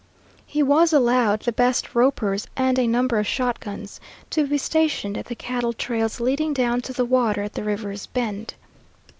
He 0.47 0.63
was 0.63 0.91
allowed 0.93 1.41
the 1.41 1.51
best 1.51 1.93
ropers 1.93 2.47
and 2.57 2.79
a 2.79 2.87
number 2.87 3.19
of 3.19 3.27
shotguns, 3.27 3.99
to 4.31 4.47
be 4.47 4.57
stationed 4.57 5.15
at 5.15 5.25
the 5.25 5.35
cattle 5.35 5.73
trails 5.73 6.19
leading 6.19 6.53
down 6.55 6.81
to 6.81 6.93
the 6.93 7.05
water 7.05 7.43
at 7.43 7.53
the 7.53 7.63
river's 7.63 8.07
bend. 8.07 8.55